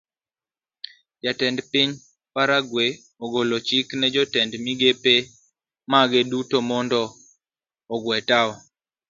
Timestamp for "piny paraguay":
1.71-2.91